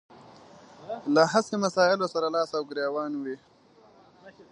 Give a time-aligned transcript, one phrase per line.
[1.13, 3.37] له هسې مسايلو سره لاس او ګرېوان وي.